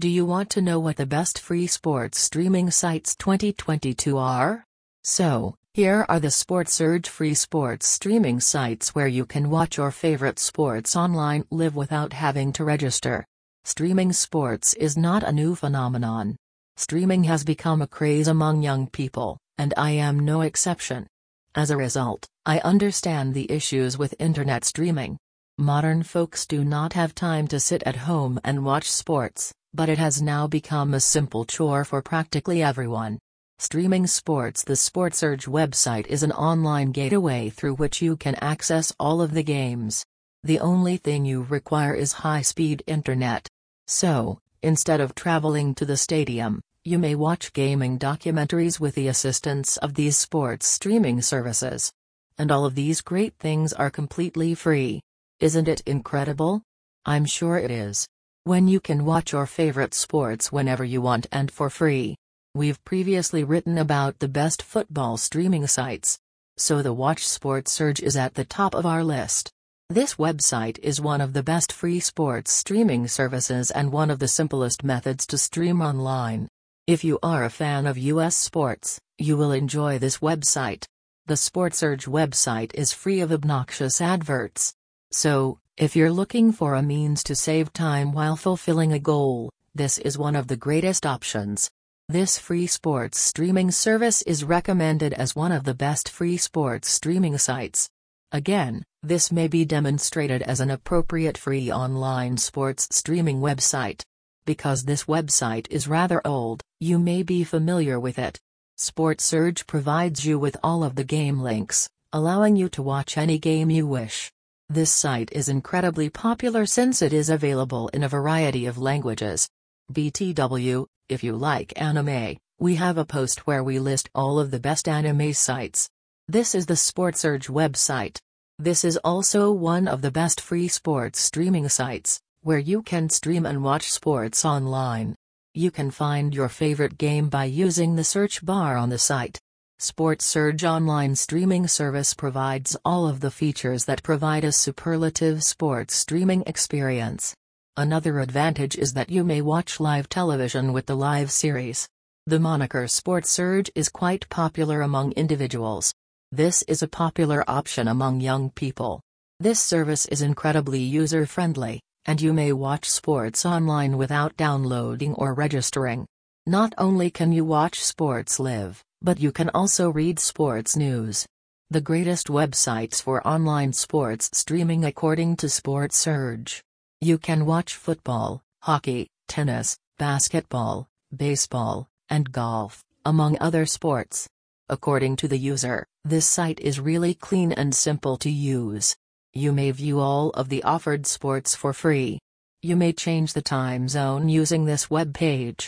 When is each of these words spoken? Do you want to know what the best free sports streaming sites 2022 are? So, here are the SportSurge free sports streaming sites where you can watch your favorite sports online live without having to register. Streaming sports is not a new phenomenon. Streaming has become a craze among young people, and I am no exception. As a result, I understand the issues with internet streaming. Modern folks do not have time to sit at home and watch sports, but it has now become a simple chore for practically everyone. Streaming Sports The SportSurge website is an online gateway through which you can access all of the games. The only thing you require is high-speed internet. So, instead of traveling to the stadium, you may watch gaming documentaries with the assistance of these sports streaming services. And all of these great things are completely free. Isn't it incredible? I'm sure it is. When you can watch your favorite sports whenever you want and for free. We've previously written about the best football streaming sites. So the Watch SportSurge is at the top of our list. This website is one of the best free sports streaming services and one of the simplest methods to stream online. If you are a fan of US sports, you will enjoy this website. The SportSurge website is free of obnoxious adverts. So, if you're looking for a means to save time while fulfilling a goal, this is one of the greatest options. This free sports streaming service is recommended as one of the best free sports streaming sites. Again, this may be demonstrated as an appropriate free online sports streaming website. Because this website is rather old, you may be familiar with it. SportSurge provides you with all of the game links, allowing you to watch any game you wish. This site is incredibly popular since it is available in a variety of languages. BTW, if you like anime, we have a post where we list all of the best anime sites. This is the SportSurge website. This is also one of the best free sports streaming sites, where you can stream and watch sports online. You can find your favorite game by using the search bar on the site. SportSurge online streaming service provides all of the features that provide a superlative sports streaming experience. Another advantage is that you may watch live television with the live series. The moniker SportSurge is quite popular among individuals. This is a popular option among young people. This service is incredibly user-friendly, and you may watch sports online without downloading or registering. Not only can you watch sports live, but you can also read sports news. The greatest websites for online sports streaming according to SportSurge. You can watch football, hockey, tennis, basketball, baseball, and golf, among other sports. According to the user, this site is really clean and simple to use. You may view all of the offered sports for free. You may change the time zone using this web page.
Do 0.00 0.08
you 0.08 0.26
want 0.26 0.50
to 0.50 0.60
know 0.60 0.80
what 0.80 0.96
the 0.96 1.06
best 1.06 1.38
free 1.38 1.68
sports 1.68 2.18
streaming 2.18 2.72
sites 2.72 3.14
2022 3.14 4.18
are? 4.18 4.64
So, 5.04 5.54
here 5.72 6.04
are 6.08 6.18
the 6.18 6.28
SportSurge 6.28 7.06
free 7.06 7.34
sports 7.34 7.86
streaming 7.86 8.40
sites 8.40 8.92
where 8.96 9.06
you 9.06 9.24
can 9.24 9.50
watch 9.50 9.76
your 9.76 9.92
favorite 9.92 10.40
sports 10.40 10.96
online 10.96 11.44
live 11.52 11.76
without 11.76 12.12
having 12.12 12.52
to 12.54 12.64
register. 12.64 13.24
Streaming 13.62 14.12
sports 14.12 14.74
is 14.74 14.96
not 14.96 15.22
a 15.22 15.30
new 15.30 15.54
phenomenon. 15.54 16.34
Streaming 16.76 17.22
has 17.24 17.44
become 17.44 17.80
a 17.80 17.86
craze 17.86 18.26
among 18.26 18.62
young 18.62 18.88
people, 18.88 19.38
and 19.58 19.72
I 19.76 19.92
am 19.92 20.18
no 20.18 20.40
exception. 20.40 21.06
As 21.54 21.70
a 21.70 21.76
result, 21.76 22.26
I 22.44 22.58
understand 22.58 23.32
the 23.32 23.48
issues 23.48 23.96
with 23.96 24.16
internet 24.18 24.64
streaming. 24.64 25.18
Modern 25.56 26.02
folks 26.02 26.46
do 26.46 26.64
not 26.64 26.94
have 26.94 27.14
time 27.14 27.46
to 27.46 27.60
sit 27.60 27.84
at 27.84 27.94
home 27.94 28.40
and 28.42 28.64
watch 28.64 28.90
sports, 28.90 29.54
but 29.74 29.88
it 29.88 29.98
has 29.98 30.22
now 30.22 30.46
become 30.46 30.94
a 30.94 31.00
simple 31.00 31.44
chore 31.44 31.84
for 31.84 32.00
practically 32.00 32.62
everyone. 32.62 33.18
Streaming 33.58 34.06
Sports 34.06 34.62
The 34.62 34.74
SportSurge 34.74 35.48
website 35.48 36.06
is 36.06 36.22
an 36.22 36.32
online 36.32 36.92
gateway 36.92 37.50
through 37.50 37.74
which 37.74 38.00
you 38.00 38.16
can 38.16 38.36
access 38.36 38.92
all 39.00 39.20
of 39.20 39.34
the 39.34 39.42
games. 39.42 40.04
The 40.44 40.60
only 40.60 40.96
thing 40.96 41.24
you 41.24 41.42
require 41.42 41.94
is 41.94 42.12
high-speed 42.12 42.84
internet. 42.86 43.48
So, 43.88 44.38
instead 44.62 45.00
of 45.00 45.14
traveling 45.14 45.74
to 45.76 45.84
the 45.84 45.96
stadium, 45.96 46.60
you 46.84 46.98
may 46.98 47.14
watch 47.14 47.52
gaming 47.52 47.98
documentaries 47.98 48.78
with 48.78 48.94
the 48.94 49.08
assistance 49.08 49.76
of 49.78 49.94
these 49.94 50.16
sports 50.16 50.66
streaming 50.66 51.20
services. 51.22 51.92
And 52.38 52.52
all 52.52 52.64
of 52.64 52.74
these 52.74 53.00
great 53.00 53.34
things 53.38 53.72
are 53.72 53.90
completely 53.90 54.54
free. 54.54 55.00
Isn't 55.40 55.66
it 55.66 55.82
incredible? 55.86 56.62
I'm 57.06 57.24
sure 57.24 57.56
it 57.56 57.70
is. 57.70 58.06
When 58.46 58.68
you 58.68 58.78
can 58.78 59.06
watch 59.06 59.32
your 59.32 59.46
favorite 59.46 59.94
sports 59.94 60.52
whenever 60.52 60.84
you 60.84 61.00
want 61.00 61.26
and 61.32 61.50
for 61.50 61.70
free. 61.70 62.14
We've 62.54 62.84
previously 62.84 63.42
written 63.42 63.78
about 63.78 64.18
the 64.18 64.28
best 64.28 64.62
football 64.62 65.16
streaming 65.16 65.66
sites. 65.66 66.18
So 66.58 66.82
the 66.82 66.92
Watch 66.92 67.26
SportSurge 67.26 68.02
is 68.02 68.18
at 68.18 68.34
the 68.34 68.44
top 68.44 68.74
of 68.74 68.84
our 68.84 69.02
list. 69.02 69.50
This 69.88 70.16
website 70.16 70.78
is 70.80 71.00
one 71.00 71.22
of 71.22 71.32
the 71.32 71.42
best 71.42 71.72
free 71.72 72.00
sports 72.00 72.52
streaming 72.52 73.08
services 73.08 73.70
and 73.70 73.90
one 73.90 74.10
of 74.10 74.18
the 74.18 74.28
simplest 74.28 74.84
methods 74.84 75.26
to 75.28 75.38
stream 75.38 75.80
online. 75.80 76.46
If 76.86 77.02
you 77.02 77.18
are 77.22 77.44
a 77.44 77.50
fan 77.50 77.86
of 77.86 77.96
US 77.96 78.36
sports, 78.36 79.00
you 79.16 79.38
will 79.38 79.52
enjoy 79.52 79.98
this 79.98 80.18
website. 80.18 80.84
The 81.24 81.32
SportSurge 81.32 82.06
website 82.06 82.74
is 82.74 82.92
free 82.92 83.22
of 83.22 83.32
obnoxious 83.32 84.02
adverts. 84.02 84.74
So, 85.12 85.60
if 85.76 85.96
you're 85.96 86.12
looking 86.12 86.52
for 86.52 86.74
a 86.74 86.82
means 86.82 87.24
to 87.24 87.34
save 87.34 87.72
time 87.72 88.12
while 88.12 88.36
fulfilling 88.36 88.92
a 88.92 88.98
goal, 89.00 89.50
this 89.74 89.98
is 89.98 90.16
one 90.16 90.36
of 90.36 90.46
the 90.46 90.56
greatest 90.56 91.04
options. 91.04 91.68
This 92.08 92.38
free 92.38 92.68
sports 92.68 93.18
streaming 93.18 93.72
service 93.72 94.22
is 94.22 94.44
recommended 94.44 95.12
as 95.14 95.34
one 95.34 95.50
of 95.50 95.64
the 95.64 95.74
best 95.74 96.08
free 96.08 96.36
sports 96.36 96.88
streaming 96.88 97.38
sites. 97.38 97.88
Again, 98.30 98.84
this 99.02 99.32
may 99.32 99.48
be 99.48 99.64
demonstrated 99.64 100.42
as 100.42 100.60
an 100.60 100.70
appropriate 100.70 101.36
free 101.36 101.72
online 101.72 102.36
sports 102.36 102.86
streaming 102.92 103.40
website. 103.40 104.02
Because 104.44 104.84
this 104.84 105.04
website 105.04 105.66
is 105.70 105.88
rather 105.88 106.22
old, 106.24 106.62
you 106.78 107.00
may 107.00 107.24
be 107.24 107.42
familiar 107.42 107.98
with 107.98 108.20
it. 108.20 108.38
SportSurge 108.78 109.66
provides 109.66 110.24
you 110.24 110.38
with 110.38 110.56
all 110.62 110.84
of 110.84 110.94
the 110.94 111.04
game 111.04 111.40
links, 111.40 111.88
allowing 112.12 112.54
you 112.54 112.68
to 112.68 112.82
watch 112.82 113.18
any 113.18 113.40
game 113.40 113.70
you 113.70 113.88
wish. 113.88 114.30
This 114.74 114.90
site 114.90 115.30
is 115.30 115.48
incredibly 115.48 116.10
popular 116.10 116.66
since 116.66 117.00
it 117.00 117.12
is 117.12 117.30
available 117.30 117.86
in 117.90 118.02
a 118.02 118.08
variety 118.08 118.66
of 118.66 118.76
languages. 118.76 119.48
BTW, 119.92 120.86
if 121.08 121.22
you 121.22 121.36
like 121.36 121.80
anime, 121.80 122.38
we 122.58 122.74
have 122.74 122.98
a 122.98 123.04
post 123.04 123.46
where 123.46 123.62
we 123.62 123.78
list 123.78 124.10
all 124.16 124.40
of 124.40 124.50
the 124.50 124.58
best 124.58 124.88
anime 124.88 125.32
sites. 125.32 125.88
This 126.26 126.56
is 126.56 126.66
the 126.66 126.74
SportSurge 126.74 127.48
website. 127.48 128.18
This 128.58 128.84
is 128.84 128.98
also 129.04 129.52
one 129.52 129.86
of 129.86 130.02
the 130.02 130.10
best 130.10 130.40
free 130.40 130.66
sports 130.66 131.20
streaming 131.20 131.68
sites, 131.68 132.20
where 132.42 132.58
you 132.58 132.82
can 132.82 133.08
stream 133.08 133.46
and 133.46 133.62
watch 133.62 133.92
sports 133.92 134.44
online. 134.44 135.14
You 135.54 135.70
can 135.70 135.92
find 135.92 136.34
your 136.34 136.48
favorite 136.48 136.98
game 136.98 137.28
by 137.28 137.44
using 137.44 137.94
the 137.94 138.02
search 138.02 138.44
bar 138.44 138.76
on 138.76 138.88
the 138.88 138.98
site. 138.98 139.38
SportSurge 139.80 140.62
online 140.62 141.16
streaming 141.16 141.66
service 141.66 142.14
provides 142.14 142.76
all 142.84 143.08
of 143.08 143.18
the 143.18 143.30
features 143.30 143.84
that 143.86 144.04
provide 144.04 144.44
a 144.44 144.52
superlative 144.52 145.42
sports 145.42 145.96
streaming 145.96 146.44
experience. 146.46 147.34
Another 147.76 148.20
advantage 148.20 148.76
is 148.76 148.92
that 148.92 149.10
you 149.10 149.24
may 149.24 149.40
watch 149.40 149.80
live 149.80 150.08
television 150.08 150.72
with 150.72 150.86
the 150.86 150.94
live 150.94 151.30
series. 151.32 151.88
The 152.26 152.38
moniker 152.38 152.84
SportSurge 152.84 153.68
is 153.74 153.88
quite 153.88 154.28
popular 154.28 154.80
among 154.80 155.10
individuals. 155.12 155.92
This 156.30 156.62
is 156.62 156.82
a 156.82 156.88
popular 156.88 157.44
option 157.48 157.88
among 157.88 158.20
young 158.20 158.50
people. 158.50 159.00
This 159.40 159.58
service 159.58 160.06
is 160.06 160.22
incredibly 160.22 160.80
user-friendly, 160.80 161.80
and 162.06 162.22
you 162.22 162.32
may 162.32 162.52
watch 162.52 162.88
sports 162.88 163.44
online 163.44 163.98
without 163.98 164.36
downloading 164.36 165.14
or 165.14 165.34
registering. 165.34 166.06
Not 166.46 166.72
only 166.78 167.10
can 167.10 167.32
you 167.32 167.44
watch 167.44 167.82
sports 167.82 168.38
live, 168.38 168.80
but 169.04 169.20
you 169.20 169.30
can 169.30 169.50
also 169.50 169.90
read 169.90 170.18
sports 170.18 170.76
news. 170.76 171.26
The 171.68 171.82
greatest 171.82 172.28
websites 172.28 173.02
for 173.02 173.26
online 173.26 173.74
sports 173.74 174.30
streaming 174.32 174.86
according 174.86 175.36
to 175.36 175.46
SportSurge. 175.46 176.62
You 177.02 177.18
can 177.18 177.44
watch 177.44 177.74
football, 177.74 178.40
hockey, 178.62 179.08
tennis, 179.28 179.76
basketball, 179.98 180.88
baseball, 181.14 181.86
and 182.08 182.32
golf, 182.32 182.82
among 183.04 183.36
other 183.40 183.66
sports. 183.66 184.26
According 184.70 185.16
to 185.16 185.28
the 185.28 185.36
user, 185.36 185.86
this 186.02 186.26
site 186.26 186.58
is 186.60 186.80
really 186.80 187.12
clean 187.12 187.52
and 187.52 187.74
simple 187.74 188.16
to 188.18 188.30
use. 188.30 188.96
You 189.34 189.52
may 189.52 189.70
view 189.70 190.00
all 190.00 190.30
of 190.30 190.48
the 190.48 190.62
offered 190.62 191.06
sports 191.06 191.54
for 191.54 191.74
free. 191.74 192.20
You 192.62 192.74
may 192.74 192.94
change 192.94 193.34
the 193.34 193.42
time 193.42 193.86
zone 193.86 194.30
using 194.30 194.64
this 194.64 194.88
web 194.88 195.12
page. 195.12 195.62